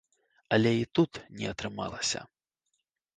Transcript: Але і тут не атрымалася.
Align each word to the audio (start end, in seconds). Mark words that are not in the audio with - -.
Але 0.55 0.69
і 0.77 0.85
тут 0.99 1.19
не 1.41 1.45
атрымалася. 1.51 2.19